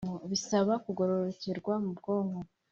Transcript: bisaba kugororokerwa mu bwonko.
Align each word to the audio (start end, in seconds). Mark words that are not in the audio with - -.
bisaba 0.31 0.73
kugororokerwa 0.83 1.73
mu 1.83 1.91
bwonko. 1.97 2.39